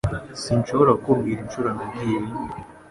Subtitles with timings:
[0.43, 2.31] Sinshobora kukubwira inshuro nagiyeyo